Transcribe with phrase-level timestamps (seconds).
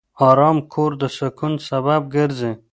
[0.29, 2.51] آرام کور د سکون سبب ګرځي.